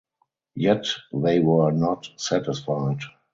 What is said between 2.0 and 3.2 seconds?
satisfied.